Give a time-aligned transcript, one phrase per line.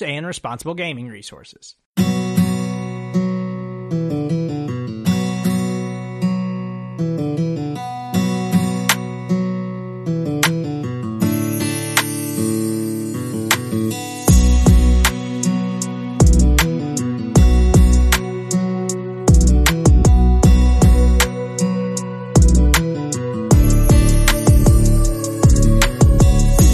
[0.00, 1.74] and responsible gaming resources.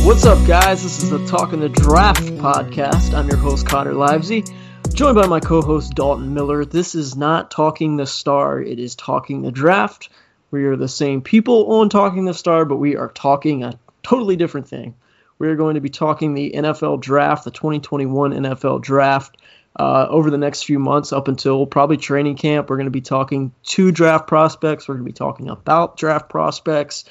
[0.09, 0.83] What's up, guys?
[0.83, 3.13] This is the Talking the Draft podcast.
[3.13, 4.51] I'm your host, Connor Livesay,
[4.95, 6.65] joined by my co host, Dalton Miller.
[6.65, 10.09] This is not Talking the Star, it is Talking the Draft.
[10.51, 14.37] We are the same people on Talking the Star, but we are talking a totally
[14.37, 14.95] different thing.
[15.39, 19.37] We are going to be talking the NFL Draft, the 2021 NFL Draft.
[19.79, 23.03] Uh, over the next few months, up until probably training camp, we're going to be
[23.03, 24.89] talking to draft prospects.
[24.89, 27.05] We're going to be talking about draft prospects.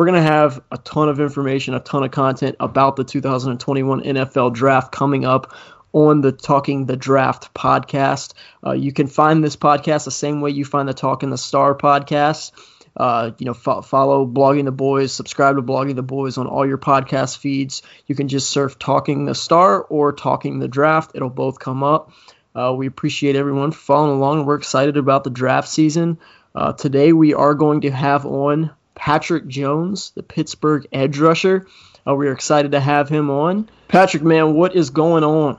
[0.00, 4.00] We're going to have a ton of information, a ton of content about the 2021
[4.00, 5.52] NFL draft coming up
[5.92, 8.32] on the Talking the Draft podcast.
[8.64, 11.74] Uh, you can find this podcast the same way you find the Talking the Star
[11.74, 12.52] podcast.
[12.96, 16.66] Uh, you know, fo- follow Blogging the Boys, subscribe to Blogging the Boys on all
[16.66, 17.82] your podcast feeds.
[18.06, 21.10] You can just surf Talking the Star or Talking the Draft.
[21.14, 22.10] It'll both come up.
[22.54, 24.46] Uh, we appreciate everyone following along.
[24.46, 26.18] We're excited about the draft season.
[26.54, 31.66] Uh, today we are going to have on Patrick Jones, the Pittsburgh edge rusher.
[32.06, 33.70] Uh, we're excited to have him on.
[33.88, 35.58] Patrick, man, what is going on?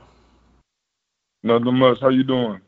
[1.42, 1.98] Nothing much.
[2.00, 2.60] How you doing?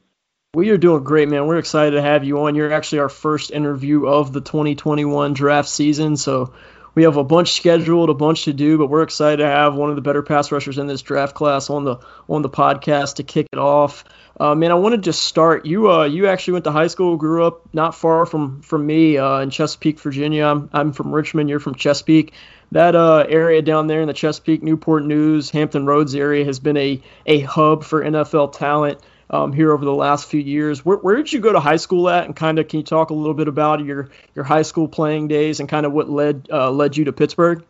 [0.53, 1.47] We are doing great, man.
[1.47, 2.57] We're excited to have you on.
[2.57, 6.53] You're actually our first interview of the 2021 draft season, so
[6.97, 9.91] we have a bunch scheduled, a bunch to do, but we're excited to have one
[9.91, 11.99] of the better pass rushers in this draft class on the
[12.29, 14.05] on the podcast to kick it off.
[14.39, 15.65] Uh, man, I wanted to start.
[15.65, 19.17] You uh, you actually went to high school, grew up not far from from me
[19.17, 20.45] uh, in Chesapeake, Virginia.
[20.45, 21.49] I'm I'm from Richmond.
[21.49, 22.33] You're from Chesapeake.
[22.73, 26.77] That uh, area down there in the Chesapeake, Newport News, Hampton Roads area has been
[26.77, 29.01] a a hub for NFL talent
[29.31, 30.85] um, here over the last few years.
[30.85, 33.11] Where, where did you go to high school at, and kind of can you talk
[33.11, 36.49] a little bit about your your high school playing days and kind of what led
[36.51, 37.65] uh, led you to Pittsburgh?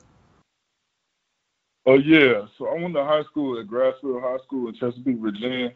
[1.87, 5.75] Oh yeah, so I went to high school at Grassfield High School in Chesapeake, Virginia.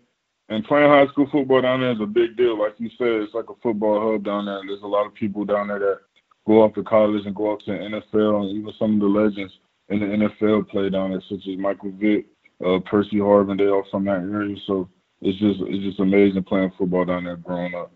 [0.50, 2.58] And playing high school football down there is a big deal.
[2.58, 4.60] Like you said, it's like a football hub down there.
[4.66, 5.98] There's a lot of people down there that
[6.46, 9.06] go off to college and go off to the NFL, and even some of the
[9.06, 9.52] legends
[9.90, 12.26] in the NFL play down there, such as Michael Vick,
[12.64, 13.58] uh, Percy Harvin.
[13.58, 14.88] They all from that area, so
[15.20, 17.92] it's just it's just amazing playing football down there growing up.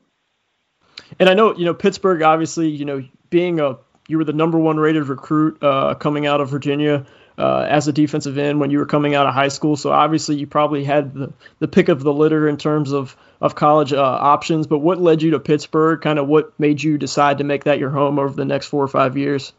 [1.18, 4.58] And I know you know Pittsburgh, obviously, you know being a you were the number
[4.58, 7.06] one rated recruit uh, coming out of Virginia
[7.38, 9.76] uh, as a defensive end when you were coming out of high school.
[9.76, 13.56] So obviously you probably had the, the pick of the litter in terms of of
[13.56, 14.66] college uh, options.
[14.66, 16.00] But what led you to Pittsburgh?
[16.00, 18.84] Kind of what made you decide to make that your home over the next four
[18.84, 19.52] or five years?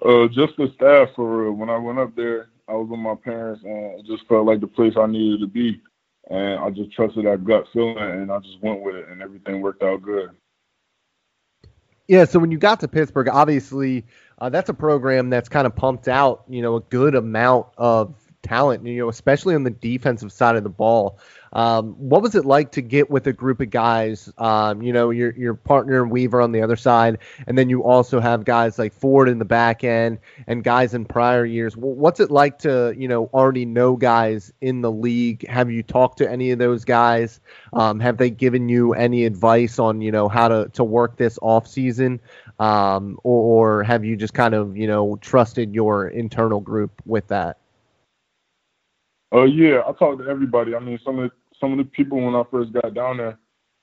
[0.00, 1.52] Uh, just the staff for real.
[1.52, 4.60] When I went up there, I was with my parents, and it just felt like
[4.60, 5.82] the place I needed to be.
[6.30, 9.60] And I just trusted that gut feeling, and I just went with it, and everything
[9.60, 10.30] worked out good.
[12.10, 14.04] Yeah, so when you got to Pittsburgh, obviously
[14.40, 18.16] uh, that's a program that's kind of pumped out, you know, a good amount of
[18.42, 21.20] talent, you know, especially on the defensive side of the ball.
[21.52, 24.32] Um, what was it like to get with a group of guys?
[24.38, 28.20] Um, you know, your your partner Weaver on the other side, and then you also
[28.20, 31.76] have guys like Ford in the back end and guys in prior years.
[31.76, 35.46] What's it like to you know already know guys in the league?
[35.48, 37.40] Have you talked to any of those guys?
[37.72, 41.38] Um, have they given you any advice on you know how to to work this
[41.42, 42.20] off season?
[42.60, 47.26] Um, or, or have you just kind of you know trusted your internal group with
[47.28, 47.56] that?
[49.32, 50.74] Oh uh, yeah, I talked to everybody.
[50.74, 53.38] I mean, some of the, some of the people when I first got down there,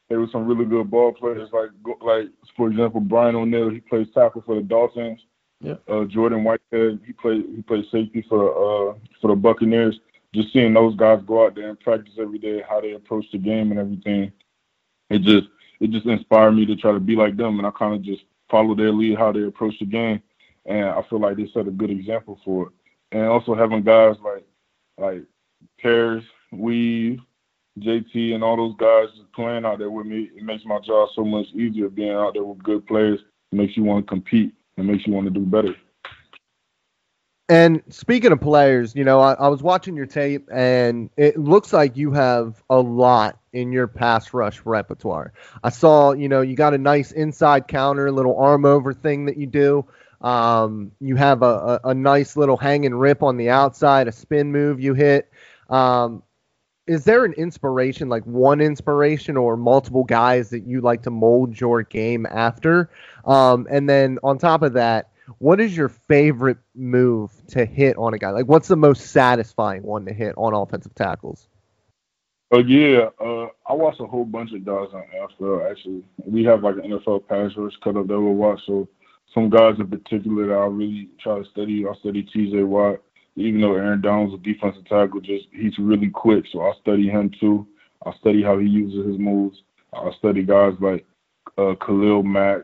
[0.09, 1.49] there were some really good ball players.
[1.53, 1.69] Like
[2.01, 5.19] like for example, Brian O'Neill, he plays tackle for the Dolphins.
[5.59, 5.75] Yeah.
[5.87, 9.99] Uh, Jordan Whitehead, he played he played safety for uh for the Buccaneers.
[10.33, 13.37] Just seeing those guys go out there and practice every day, how they approach the
[13.37, 14.31] game and everything,
[15.09, 15.47] it just
[15.79, 18.23] it just inspired me to try to be like them, and I kind of just
[18.49, 20.21] follow their lead, how they approach the game,
[20.65, 22.73] and I feel like they set a good example for it.
[23.11, 24.45] And also having guys like
[24.97, 25.23] like
[25.79, 27.19] Paris, Weave,
[27.79, 31.23] JT, and all those guys playing out there with me, it makes my job so
[31.23, 33.19] much easier being out there with good players.
[33.51, 35.75] It makes you want to compete it makes you want to do better.
[37.49, 41.71] And speaking of players, you know, I, I, was watching your tape, and it looks
[41.71, 45.31] like you have a lot in your pass rush repertoire.
[45.63, 49.37] I saw, you know, you got a nice inside counter, little arm over thing that
[49.37, 49.85] you do.
[50.19, 54.11] Um, you have a, a, a, nice little hang and rip on the outside, a
[54.11, 55.31] spin move you hit.
[55.69, 56.23] Um,
[56.87, 61.59] is there an inspiration, like one inspiration or multiple guys that you like to mold
[61.59, 62.89] your game after?
[63.25, 68.13] Um, and then on top of that, what is your favorite move to hit on
[68.13, 68.31] a guy?
[68.31, 71.47] Like, what's the most satisfying one to hit on offensive tackles?
[72.49, 75.69] Oh yeah, uh, I watch a whole bunch of guys on NFL.
[75.69, 78.61] Actually, we have like an NFL pass rush cut up that we watch.
[78.65, 78.87] So
[79.33, 81.85] some guys in particular that I really try to study.
[81.85, 82.63] I study T.J.
[82.63, 83.01] Watt
[83.37, 86.45] even though Aaron Donald's a defensive tackle, just he's really quick.
[86.51, 87.67] So I study him too.
[88.05, 89.61] I study how he uses his moves.
[89.93, 91.05] I study guys like
[91.57, 92.61] uh, Khalil Mack,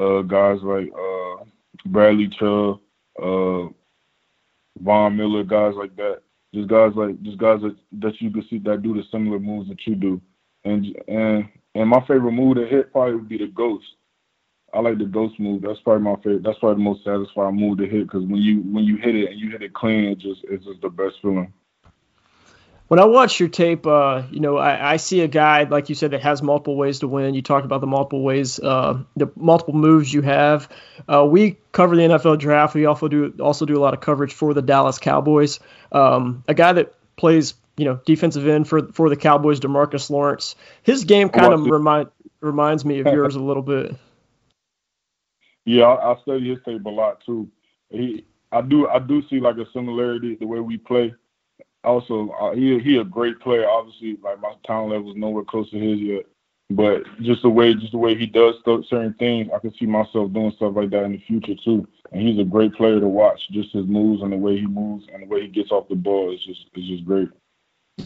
[0.00, 1.44] uh, guys like uh,
[1.86, 2.80] Bradley Chubb,
[3.22, 3.68] uh,
[4.80, 6.18] Von Miller, guys like that.
[6.52, 9.68] Just guys like just guys that, that you can see that do the similar moves
[9.68, 10.20] that you do.
[10.64, 13.86] And and and my favorite move to hit probably would be the ghost.
[14.78, 15.62] I like the ghost move.
[15.62, 16.44] That's probably my favorite.
[16.44, 19.28] That's probably the most satisfying move to hit because when you when you hit it
[19.28, 21.52] and you hit it clean, it just it's just the best feeling.
[22.86, 25.96] When I watch your tape, uh, you know, I, I, see a guy like you
[25.96, 27.34] said that has multiple ways to win.
[27.34, 30.68] You talked about the multiple ways, uh, the multiple moves you have.
[31.08, 32.76] Uh, we cover the NFL draft.
[32.76, 35.58] We also do also do a lot of coverage for the Dallas Cowboys.
[35.90, 40.54] Um, a guy that plays, you know, defensive end for for the Cowboys, Demarcus Lawrence.
[40.84, 42.10] His game kind of remind
[42.40, 43.96] reminds me of yours a little bit.
[45.68, 47.46] Yeah, I, I study his tape a lot too.
[47.90, 51.14] He, I do, I do see like a similarity the way we play.
[51.84, 53.68] Also, uh, he he a great player.
[53.68, 56.24] Obviously, like my talent level is nowhere close to his yet,
[56.70, 60.32] but just the way just the way he does certain things, I can see myself
[60.32, 61.86] doing stuff like that in the future too.
[62.12, 63.38] And he's a great player to watch.
[63.50, 65.96] Just his moves and the way he moves and the way he gets off the
[65.96, 67.28] ball is just is just great.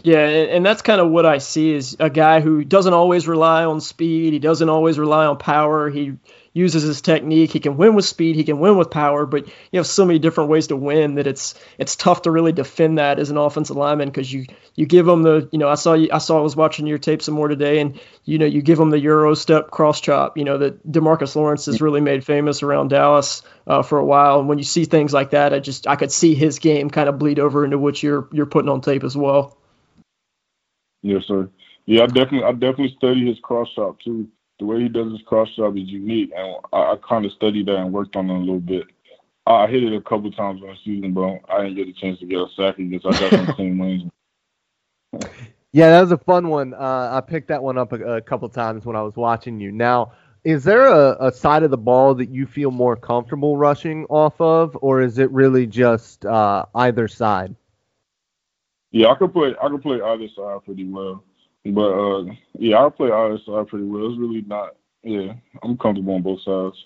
[0.05, 3.65] Yeah, and that's kind of what I see is a guy who doesn't always rely
[3.65, 4.33] on speed.
[4.33, 5.91] He doesn't always rely on power.
[5.91, 6.15] He
[6.55, 7.53] uses his technique.
[7.53, 8.35] He can win with speed.
[8.35, 9.27] He can win with power.
[9.27, 12.53] But you have so many different ways to win that it's it's tough to really
[12.53, 15.75] defend that as an offensive lineman because you you give him the you know I
[15.75, 18.47] saw you, I saw I was watching your tape some more today and you know
[18.47, 20.39] you give him the euro step cross chop.
[20.39, 24.41] You know that Demarcus Lawrence has really made famous around Dallas uh, for a while.
[24.41, 27.09] And when you see things like that, I just I could see his game kind
[27.09, 29.57] of bleed over into what you're you're putting on tape as well.
[31.03, 31.49] Yes, sir.
[31.87, 34.29] Yeah, I definitely I definitely study his cross chop too
[34.63, 37.67] the way he does his cross chop is unique, and I, I kind of studied
[37.67, 38.85] that and worked on it a little bit.
[39.45, 42.21] I hit it a couple times in the season, but I didn't get a chance
[42.21, 43.05] to get a sack against.
[43.05, 44.05] I got some clean wins.
[45.73, 46.75] Yeah, that was a fun one.
[46.75, 49.73] Uh, I picked that one up a, a couple times when I was watching you.
[49.73, 50.13] Now,
[50.45, 54.41] is there a, a, side of the ball that you feel more comfortable rushing off
[54.41, 57.57] of, or is it really just uh, either side?
[58.93, 59.55] Yeah, I could play.
[59.61, 61.25] I could play either side pretty well.
[61.65, 62.25] But uh,
[62.59, 64.11] yeah, I play either side pretty well.
[64.11, 64.77] It's really not.
[65.03, 65.33] Yeah,
[65.63, 66.77] I'm comfortable on both sides.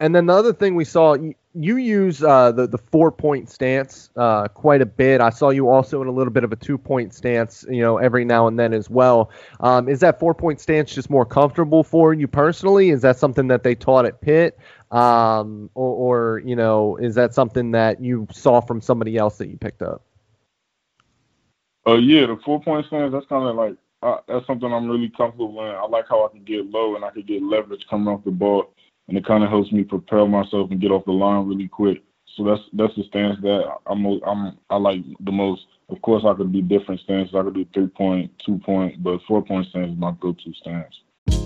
[0.00, 3.48] And then the other thing we saw, you, you use uh, the the four point
[3.48, 5.20] stance uh, quite a bit.
[5.20, 7.98] I saw you also in a little bit of a two point stance, you know,
[7.98, 9.30] every now and then as well.
[9.60, 12.90] Um, is that four point stance just more comfortable for you personally?
[12.90, 14.58] Is that something that they taught at Pitt,
[14.90, 19.48] um, or, or you know, is that something that you saw from somebody else that
[19.48, 20.02] you picked up?
[21.86, 23.12] Uh, yeah, the four point stance.
[23.12, 25.74] That's kind of like uh, that's something I'm really comfortable in.
[25.74, 28.30] I like how I can get low and I can get leverage coming off the
[28.30, 28.72] ball,
[29.08, 32.02] and it kind of helps me propel myself and get off the line really quick.
[32.36, 35.62] So that's that's the stance that I'm I'm I like the most.
[35.90, 37.34] Of course, I could do different stances.
[37.34, 40.52] I could do three point, two point, but four point stance is my go to
[40.60, 40.94] stance.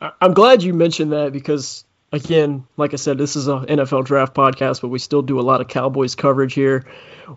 [0.00, 4.34] I'm glad you mentioned that because, again, like I said, this is an NFL draft
[4.34, 6.84] podcast, but we still do a lot of Cowboys coverage here.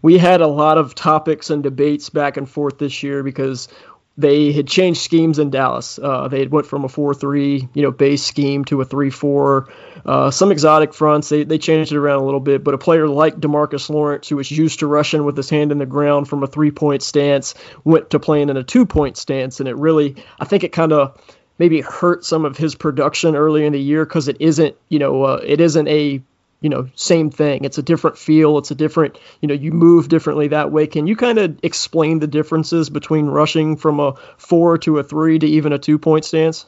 [0.02, 3.70] We had a lot of topics and debates back and forth this year because
[4.18, 5.98] they had changed schemes in Dallas.
[5.98, 9.70] Uh, they had went from a four-three, you know, base scheme to a three-four.
[10.06, 11.30] Uh, some exotic fronts.
[11.30, 12.62] They they changed it around a little bit.
[12.62, 15.78] But a player like Demarcus Lawrence, who was used to rushing with his hand in
[15.78, 19.78] the ground from a three-point stance, went to playing in a two-point stance, and it
[19.78, 21.18] really, I think, it kind of
[21.60, 25.24] maybe hurt some of his production early in the year because it isn't, you know,
[25.24, 26.22] uh, it isn't a
[26.62, 27.64] you know, same thing.
[27.64, 28.58] It's a different feel.
[28.58, 30.88] It's a different, you know, you move differently that way.
[30.88, 35.40] Can you kind of explain the differences between rushing from a four to a three
[35.40, 36.66] to even a two point stance?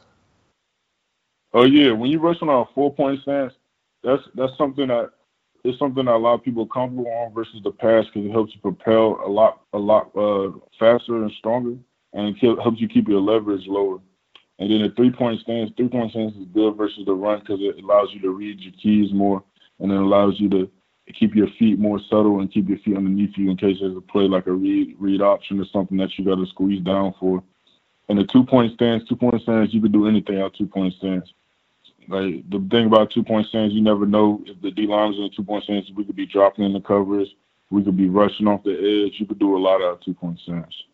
[1.52, 3.52] Oh yeah, when you're rushing on a four point stance,
[4.02, 5.10] that's that's something that
[5.64, 8.32] it's something that a lot of people are comfortable on versus the pass because it
[8.32, 11.76] helps you propel a lot a lot uh, faster and stronger,
[12.14, 13.98] and it helps you keep your leverage lower.
[14.62, 17.58] And then the three point stance, three point stance is good versus the run because
[17.60, 19.42] it allows you to read your keys more
[19.80, 20.70] and it allows you to
[21.12, 24.00] keep your feet more subtle and keep your feet underneath you in case there's a
[24.00, 27.42] play like a read read option or something that you got to squeeze down for.
[28.08, 30.94] And the two point stance, two point stance, you can do anything out two point
[30.94, 31.32] stance.
[32.06, 35.24] Like the thing about two point stance, you never know if the D line's in
[35.24, 35.90] a two point stance.
[35.92, 37.34] We could be dropping in the covers.
[37.70, 39.18] We could be rushing off the edge.
[39.18, 40.84] You could do a lot out two point stance.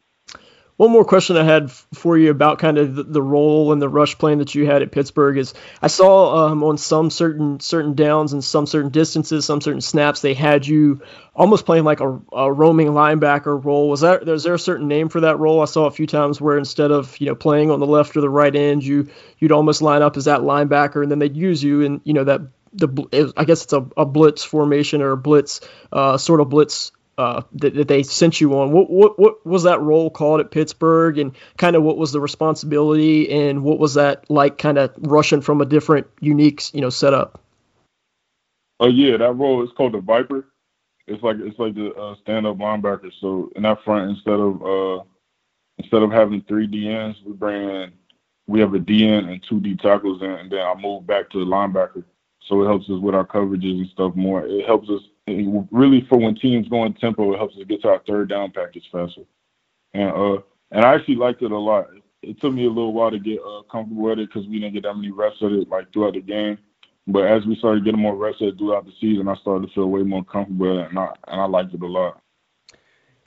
[0.79, 3.89] One more question I had for you about kind of the, the, role and the
[3.89, 7.97] rush plan that you had at Pittsburgh is I saw um, on some certain certain
[7.97, 11.03] downs and some certain distances, some certain snaps, they had you
[11.35, 13.89] almost playing like a, a roaming linebacker role.
[13.89, 15.61] Was that is there a certain name for that role?
[15.61, 18.21] I saw a few times where instead of you know playing on the left or
[18.21, 19.09] the right end, you
[19.41, 22.23] you'd almost line up as that linebacker, and then they'd use you in you know
[22.23, 22.43] that
[22.73, 25.61] the I guess it's a, a blitz formation or a blitz
[25.93, 28.73] uh, sort of blitz uh, that, that, they sent you on.
[28.73, 32.21] What, what what was that role called at Pittsburgh, and kind of what was the
[32.21, 36.91] responsibility, and what was that like, kind of rushing from a different, unique, you know,
[36.91, 37.43] setup?
[38.81, 40.47] Oh yeah, that role is called the Viper.
[41.07, 43.11] It's like it's like the uh, stand-up linebacker.
[43.21, 45.03] So in that front, instead of uh,
[45.79, 47.93] instead of having three DNs, we bring in
[48.49, 51.45] we have a DN and two D tackles, and then I move back to the
[51.45, 52.03] linebacker.
[52.47, 54.47] So it helps us with our coverages and stuff more.
[54.47, 55.03] It helps us
[55.71, 58.51] really for when teams go in tempo, it helps us get to our third down
[58.51, 59.23] package faster.
[59.95, 61.89] And uh, and I actually liked it a lot.
[62.23, 64.75] It took me a little while to get uh, comfortable with it because we didn't
[64.75, 66.59] get that many reps of it like throughout the game.
[67.07, 69.75] But as we started getting more reps at it throughout the season, I started to
[69.75, 72.21] feel way more comfortable and I and I liked it a lot.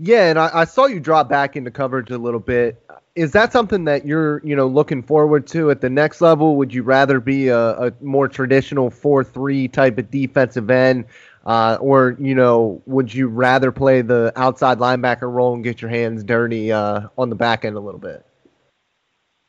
[0.03, 2.83] Yeah, and I, I, saw you drop back into coverage a little bit.
[3.13, 6.55] Is that something that you're, you know, looking forward to at the next level?
[6.55, 11.05] Would you rather be a, a more traditional four-three type of defensive end,
[11.45, 15.89] uh, or you know, would you rather play the outside linebacker role and get your
[15.89, 18.25] hands dirty uh, on the back end a little bit?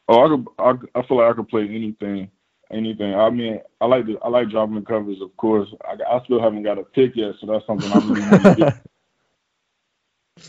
[0.08, 0.46] Oh, I could.
[0.94, 2.30] I, I feel like I could play anything.
[2.70, 3.14] Anything.
[3.14, 5.68] I mean, I like the I like dropping the covers, of course.
[5.84, 8.54] I, I still haven't got a pick yet, so that's something I really want to
[8.56, 8.80] get.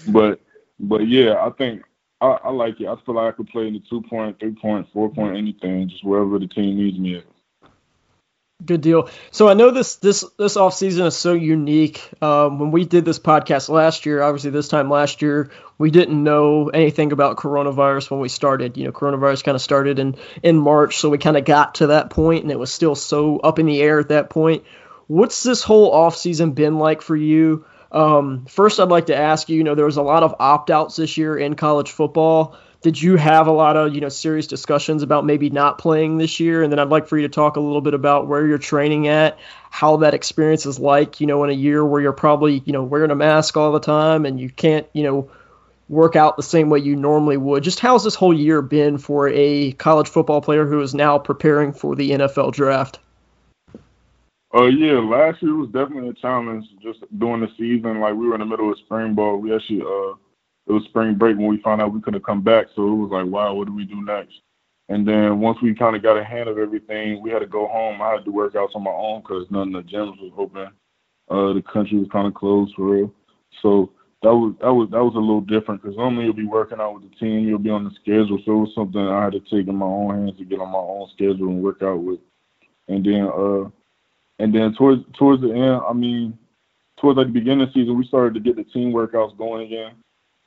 [0.08, 0.40] But
[0.80, 1.84] but yeah, I think
[2.22, 2.88] I, I like it.
[2.88, 5.90] I feel like I could play in the two point, three point, four point, anything,
[5.90, 7.26] just wherever the team needs me at.
[8.66, 9.10] Good deal.
[9.32, 12.08] So I know this this this off season is so unique.
[12.22, 16.24] Um, when we did this podcast last year, obviously this time last year, we didn't
[16.24, 18.78] know anything about coronavirus when we started.
[18.78, 21.88] You know, coronavirus kind of started in in March, so we kind of got to
[21.88, 24.64] that point, and it was still so up in the air at that point.
[25.08, 27.66] What's this whole off season been like for you?
[27.92, 29.58] Um, first, I'd like to ask you.
[29.58, 33.02] You know, there was a lot of opt outs this year in college football did
[33.02, 36.62] you have a lot of you know serious discussions about maybe not playing this year
[36.62, 39.08] and then i'd like for you to talk a little bit about where you're training
[39.08, 39.40] at
[39.72, 42.84] how that experience is like you know in a year where you're probably you know
[42.84, 45.32] wearing a mask all the time and you can't you know
[45.90, 49.30] work out the same way you normally would just how's this whole year been for
[49.30, 53.00] a college football player who is now preparing for the nfl draft
[54.56, 56.68] Oh uh, yeah, last year was definitely a challenge.
[56.80, 59.38] Just during the season, like we were in the middle of spring ball.
[59.38, 60.14] We actually uh
[60.68, 62.68] it was spring break when we found out we couldn't come back.
[62.76, 64.36] So it was like, wow, what do we do next?
[64.90, 67.68] And then once we kind of got a hand of everything, we had to go
[67.68, 68.02] home.
[68.02, 70.68] I had to do workouts on my own because none of the gyms was open.
[71.30, 73.14] Uh, the country was kind of closed for real.
[73.62, 73.92] So
[74.24, 76.96] that was that was that was a little different because normally you'll be working out
[76.96, 78.40] with the team, you'll be on the schedule.
[78.46, 80.72] So it was something I had to take in my own hands to get on
[80.72, 82.20] my own schedule and work out with
[82.88, 83.70] and then uh,
[84.40, 86.38] and then towards towards the end, I mean,
[87.00, 89.66] towards like the beginning of the season, we started to get the team workouts going
[89.66, 89.94] again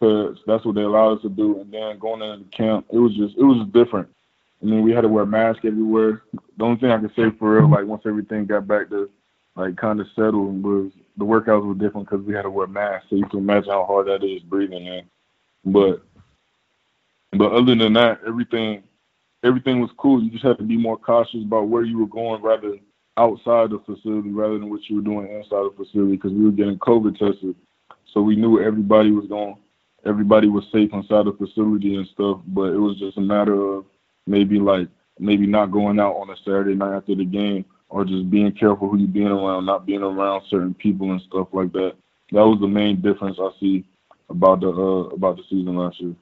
[0.00, 1.60] that's what they allowed us to do.
[1.60, 4.08] And then going into camp, it was just it was different.
[4.62, 6.22] I mean, we had to wear masks everywhere.
[6.56, 9.10] The only thing I can say for real, like once everything got back to
[9.54, 13.06] like kind of settled, was the workouts were different because we had to wear masks.
[13.10, 15.04] So you can imagine how hard that is breathing in.
[15.64, 16.02] But
[17.32, 18.82] but other than that, everything
[19.42, 20.22] everything was cool.
[20.22, 22.76] You just had to be more cautious about where you were going rather
[23.16, 26.50] outside the facility rather than what you were doing inside the facility because we were
[26.50, 27.54] getting COVID tested.
[28.12, 29.56] So we knew everybody was going,
[30.06, 32.40] everybody was safe inside the facility and stuff.
[32.46, 33.84] But it was just a matter of
[34.26, 38.30] maybe like maybe not going out on a Saturday night after the game or just
[38.30, 41.94] being careful who you're being around, not being around certain people and stuff like that.
[42.32, 43.84] That was the main difference I see
[44.28, 46.14] about the uh, about the season last year.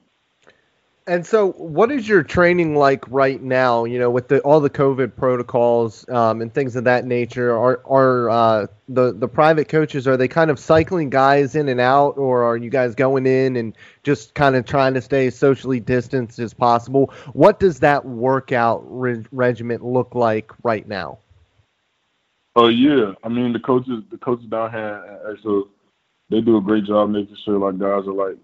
[1.07, 3.85] And so, what is your training like right now?
[3.85, 7.79] You know, with the, all the COVID protocols um, and things of that nature, are
[7.85, 12.17] are uh, the the private coaches are they kind of cycling guys in and out,
[12.17, 16.39] or are you guys going in and just kind of trying to stay socially distanced
[16.39, 17.13] as possible?
[17.33, 21.19] What does that workout re- regiment look like right now?
[22.55, 25.65] Oh uh, yeah, I mean the coaches the coaches down here actually
[26.31, 28.37] they do a great job making sure like guys are like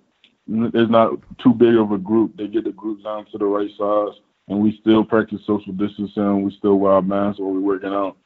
[0.47, 2.35] there's not too big of a group.
[2.35, 6.43] They get the groups down to the right size, and we still practice social distancing.
[6.43, 8.17] We still wear our masks while we're working out,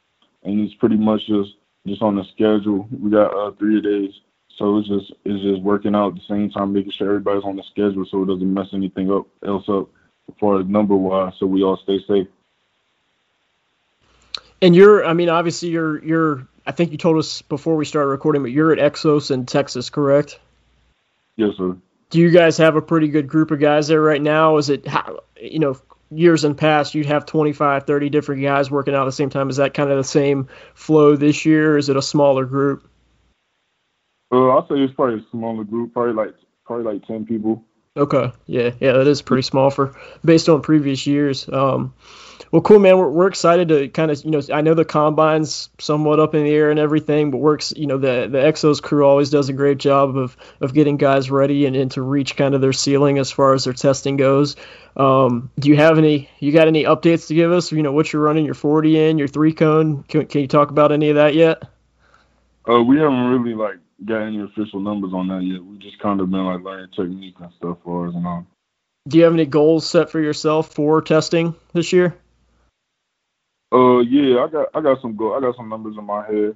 [0.43, 1.51] and it's pretty much just
[1.85, 2.87] just on the schedule.
[2.91, 4.13] We got uh, three days,
[4.57, 7.57] so it's just it's just working out at the same time, making sure everybody's on
[7.57, 9.89] the schedule so it doesn't mess anything up else up
[10.29, 12.27] as far as number wise, so we all stay safe.
[14.61, 16.47] And you're, I mean, obviously you're you're.
[16.67, 19.91] I think you told us before we started recording, but you're at Exos in Texas,
[19.91, 20.39] correct?
[21.35, 21.77] Yes, sir
[22.09, 24.57] do you guys have a pretty good group of guys there right now?
[24.57, 24.87] Is it,
[25.41, 25.77] you know,
[26.11, 29.49] years in past you'd have 25, 30 different guys working out at the same time?
[29.49, 31.77] Is that kind of the same flow this year?
[31.77, 32.87] is it a smaller group?
[34.31, 37.63] Uh, I'll say it's probably a smaller group, probably like probably like 10 people.
[37.97, 41.47] Okay, yeah, yeah, that is pretty small for based on previous years.
[41.47, 41.93] Um,
[42.51, 42.97] well, cool, man.
[42.97, 46.43] We're, we're excited to kind of, you know, I know the combine's somewhat up in
[46.43, 49.53] the air and everything, but works, you know, the the Exos crew always does a
[49.53, 53.17] great job of of getting guys ready and, and to reach kind of their ceiling
[53.17, 54.55] as far as their testing goes.
[54.97, 57.71] Um, do you have any, you got any updates to give us?
[57.71, 60.03] You know, what you're running your 40 in, your three cone?
[60.03, 61.63] Can, can you talk about any of that yet?
[62.67, 65.63] Uh, we haven't really like got any official numbers on that yet.
[65.63, 68.47] We just kind of been like learning technique and stuff for us and all.
[69.07, 72.15] Do you have any goals set for yourself for testing this year?
[73.75, 76.55] Uh, yeah, I got I got some go I got some numbers in my head.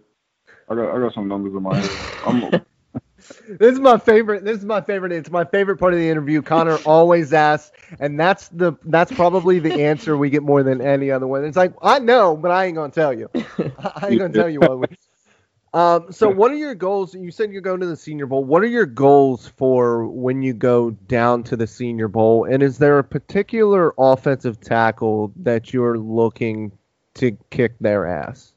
[0.70, 1.90] I got I got some numbers in my head.
[2.26, 2.62] I'm,
[3.60, 4.46] this is my favorite.
[4.46, 5.12] This is my favorite.
[5.12, 6.42] It's my favorite part of the interview.
[6.42, 11.12] Connor always asks, and that's the that's probably the answer we get more than any
[11.12, 11.44] other one.
[11.44, 13.30] It's like I know, but I ain't gonna tell you.
[13.36, 14.80] I ain't gonna tell you what.
[14.80, 14.88] We,
[15.74, 17.14] um, so what are your goals?
[17.14, 18.46] You said you're going to the Senior Bowl.
[18.46, 22.46] What are your goals for when you go down to the Senior Bowl?
[22.46, 26.72] And is there a particular offensive tackle that you're looking
[27.16, 28.54] to kick their ass?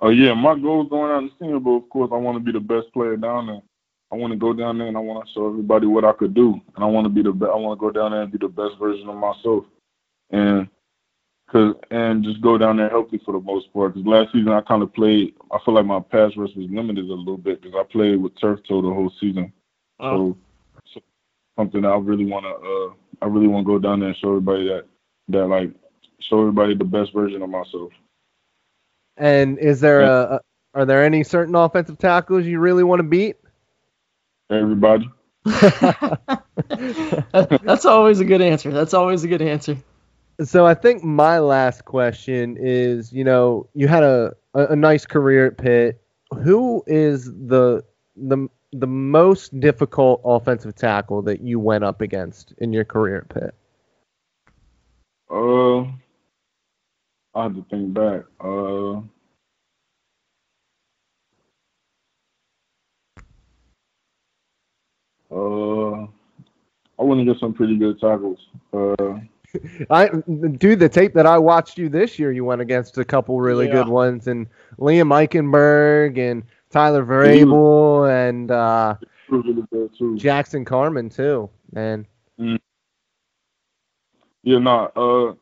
[0.00, 2.50] Oh yeah, my goal going out the Senior Bowl, of course, I want to be
[2.50, 3.62] the best player down there.
[4.12, 6.34] I want to go down there and I want to show everybody what I could
[6.34, 7.52] do, and I want to be the best.
[7.52, 9.64] I want to go down there and be the best version of myself,
[10.30, 10.68] and
[11.50, 13.94] cause and just go down there healthy for the most part.
[13.94, 15.34] Because last season I kind of played.
[15.52, 18.38] I feel like my pass rush was limited a little bit because I played with
[18.40, 19.52] turf toe the whole season.
[20.00, 20.36] Oh.
[20.84, 21.00] So, so
[21.56, 22.50] something I really want to.
[22.50, 24.84] Uh, I really want to go down there and show everybody that
[25.28, 25.70] that like
[26.28, 27.92] show everybody the best version of myself.
[29.16, 30.40] And is there a,
[30.74, 33.36] are there any certain offensive tackles you really want to beat?
[34.50, 35.10] Everybody.
[35.44, 36.40] That's
[37.84, 38.70] always a good answer.
[38.70, 39.76] That's always a good answer.
[40.42, 45.04] So I think my last question is, you know, you had a, a, a nice
[45.04, 46.00] career at Pitt.
[46.42, 47.84] Who is the
[48.16, 53.28] the the most difficult offensive tackle that you went up against in your career at
[53.28, 53.54] Pitt?
[55.30, 55.84] Uh,
[57.34, 58.22] I have to think back.
[58.40, 58.98] Uh,
[65.34, 66.06] uh,
[66.98, 68.38] I want to get some pretty good tackles.
[68.72, 69.20] Uh,
[69.90, 70.08] I
[70.58, 72.32] do the tape that I watched you this year.
[72.32, 73.72] You went against a couple really yeah.
[73.72, 74.46] good ones, and
[74.78, 78.96] Liam Eichenberg and Tyler Vrabel and uh,
[79.28, 79.62] really
[80.16, 81.48] Jackson Carman too.
[81.72, 82.06] Man.
[82.38, 82.58] Mm.
[84.42, 84.88] Yeah, nah.
[84.96, 85.34] Uh,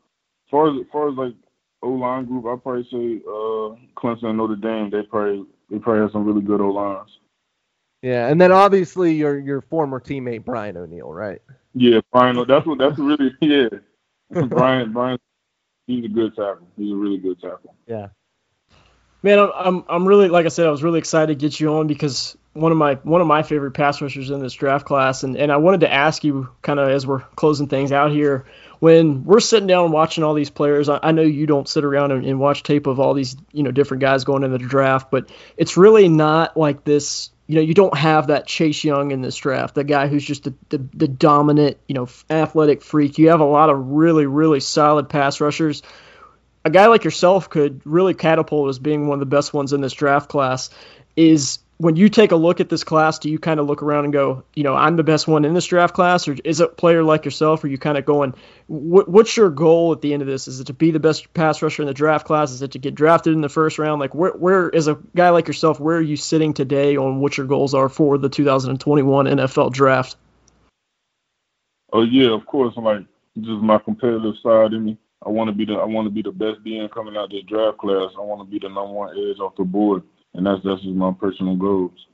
[0.51, 1.35] far as far as like
[1.83, 4.91] O line group, I'd probably say uh, Clemson and Notre Dame.
[4.91, 7.11] They probably they probably have some really good O lines.
[8.03, 11.41] Yeah, and then obviously your your former teammate Brian O'Neill, right?
[11.75, 12.37] Yeah, Brian.
[12.47, 13.69] That's what that's really yeah.
[14.47, 15.19] Brian Brian
[15.91, 16.67] he's a good tackle.
[16.77, 17.75] He's a really good tackle.
[17.87, 18.09] Yeah.
[19.23, 21.75] Man, I'm, I'm I'm really like I said, I was really excited to get you
[21.75, 25.23] on because one of my one of my favorite pass rushers in this draft class,
[25.23, 28.47] and, and I wanted to ask you kind of as we're closing things out here,
[28.79, 32.13] when we're sitting down watching all these players, I, I know you don't sit around
[32.13, 35.11] and, and watch tape of all these you know different guys going into the draft,
[35.11, 39.23] but it's really not like this you know, you don't have that Chase Young in
[39.23, 43.19] this draft, the guy who's just the, the, the, dominant, you know, athletic freak.
[43.19, 45.83] You have a lot of really, really solid pass rushers.
[46.65, 49.81] A guy like yourself could really catapult as being one of the best ones in
[49.81, 50.71] this draft class.
[51.17, 54.05] Is when you take a look at this class, do you kind of look around
[54.05, 56.65] and go, you know, I'm the best one in this draft class, or is it
[56.65, 58.35] a player like yourself, or you kind of going,
[58.67, 60.47] what, what's your goal at the end of this?
[60.47, 62.53] Is it to be the best pass rusher in the draft class?
[62.53, 63.99] Is it to get drafted in the first round?
[63.99, 65.81] Like, where is a guy like yourself?
[65.81, 70.17] Where are you sitting today on what your goals are for the 2021 NFL draft?
[71.93, 72.75] Oh yeah, of course.
[72.77, 73.07] Like
[73.41, 74.99] just my competitive side in me.
[75.25, 77.45] I want to be the I want to be the best DN coming out this
[77.45, 78.11] draft class.
[78.17, 80.03] I want to be the number one edge off the board
[80.35, 82.07] and that's that's just my personal goals.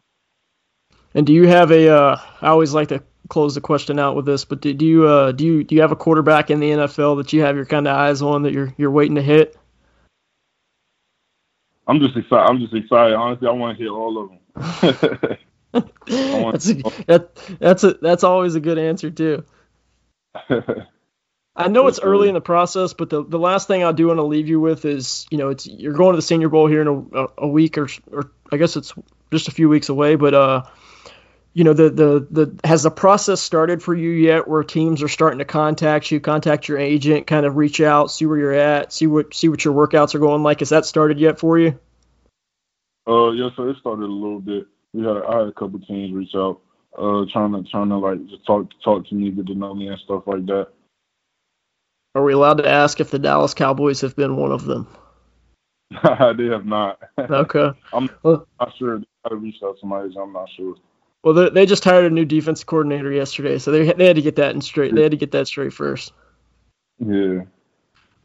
[1.15, 1.89] And do you have a?
[1.89, 5.07] Uh, I always like to close the question out with this, but do, do you
[5.07, 7.65] uh, do you do you have a quarterback in the NFL that you have your
[7.65, 9.57] kind of eyes on that you're you're waiting to hit?
[11.87, 12.51] I'm just excited.
[12.51, 13.15] I'm just excited.
[13.15, 15.39] Honestly, I want to hit all of them.
[16.07, 16.75] that's a,
[17.07, 19.45] that, that's a that's always a good answer too.
[21.57, 24.19] I know it's early in the process, but the, the last thing I do want
[24.19, 26.83] to leave you with is, you know, it's you're going to the Senior Bowl here
[26.83, 28.93] in a, a week or or I guess it's
[29.33, 30.63] just a few weeks away, but uh,
[31.55, 35.09] you know, the the the has the process started for you yet, where teams are
[35.09, 38.93] starting to contact you, contact your agent, kind of reach out, see where you're at,
[38.93, 40.59] see what see what your workouts are going like.
[40.59, 41.79] Has that started yet for you?
[43.09, 44.67] Uh, yes, so it started a little bit.
[44.93, 46.61] We had I had a couple teams reach out,
[46.99, 49.89] uh, trying to trying to like just talk talk to me, get to know me
[49.89, 50.69] and stuff like that.
[52.17, 54.87] Are we allowed to ask if the Dallas Cowboys have been one of them?
[55.91, 56.99] they have not.
[57.19, 57.79] Okay.
[57.93, 59.03] I'm not sure.
[59.31, 60.17] I reached out to agent.
[60.17, 60.77] I'm not sure.
[61.23, 64.37] Well, they just hired a new defense coordinator yesterday, so they they had to get
[64.37, 64.95] that in straight.
[64.95, 66.15] They had to get that straight first.
[66.99, 67.43] Yeah.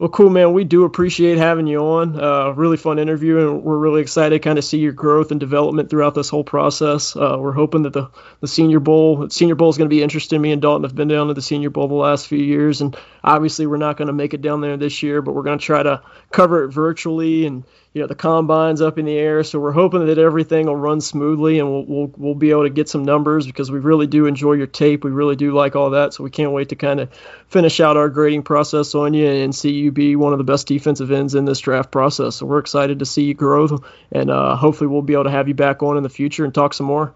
[0.01, 0.53] Well, cool, man.
[0.53, 2.19] We do appreciate having you on.
[2.19, 5.39] Uh, really fun interview, and we're really excited to kind of see your growth and
[5.39, 7.15] development throughout this whole process.
[7.15, 8.09] Uh, we're hoping that the,
[8.39, 10.41] the Senior Bowl, Senior Bowl is going to be interesting.
[10.41, 12.97] Me and Dalton have been down to the Senior Bowl the last few years, and
[13.23, 15.63] obviously we're not going to make it down there this year, but we're going to
[15.63, 19.59] try to cover it virtually and you know the combine's up in the air, so
[19.59, 22.87] we're hoping that everything will run smoothly and we'll, we'll we'll be able to get
[22.87, 25.03] some numbers because we really do enjoy your tape.
[25.03, 27.09] We really do like all that, so we can't wait to kind of
[27.49, 30.67] finish out our grading process on you and see you be one of the best
[30.67, 32.35] defensive ends in this draft process.
[32.37, 35.47] So we're excited to see you grow, and uh, hopefully we'll be able to have
[35.47, 37.13] you back on in the future and talk some more.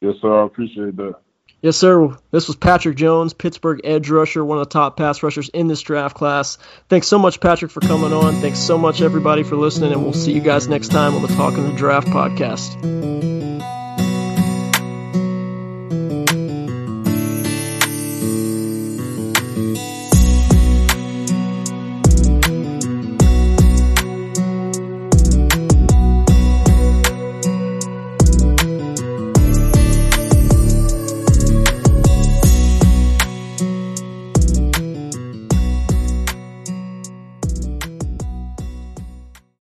[0.00, 0.42] Yes, sir.
[0.42, 1.16] I appreciate that.
[1.62, 2.16] Yes, sir.
[2.30, 5.80] This was Patrick Jones, Pittsburgh edge rusher, one of the top pass rushers in this
[5.80, 6.58] draft class.
[6.88, 8.34] Thanks so much, Patrick, for coming on.
[8.34, 11.28] Thanks so much, everybody, for listening, and we'll see you guys next time on the
[11.28, 13.75] Talking the Draft podcast.